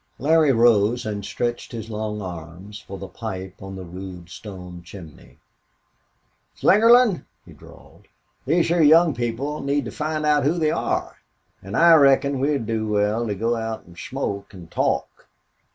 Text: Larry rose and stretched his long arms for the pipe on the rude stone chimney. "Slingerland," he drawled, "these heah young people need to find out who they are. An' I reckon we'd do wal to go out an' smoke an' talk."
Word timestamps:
Larry 0.17 0.51
rose 0.51 1.05
and 1.05 1.23
stretched 1.23 1.73
his 1.73 1.91
long 1.91 2.23
arms 2.23 2.79
for 2.79 2.97
the 2.97 3.07
pipe 3.07 3.61
on 3.61 3.75
the 3.75 3.83
rude 3.83 4.29
stone 4.31 4.81
chimney. 4.81 5.37
"Slingerland," 6.55 7.25
he 7.45 7.53
drawled, 7.53 8.07
"these 8.47 8.67
heah 8.69 8.81
young 8.81 9.13
people 9.13 9.61
need 9.61 9.85
to 9.85 9.91
find 9.91 10.25
out 10.25 10.43
who 10.43 10.57
they 10.57 10.71
are. 10.71 11.17
An' 11.61 11.75
I 11.75 11.93
reckon 11.93 12.39
we'd 12.39 12.65
do 12.65 12.87
wal 12.87 13.27
to 13.27 13.35
go 13.35 13.55
out 13.55 13.83
an' 13.85 13.95
smoke 13.95 14.55
an' 14.55 14.69
talk." 14.69 15.27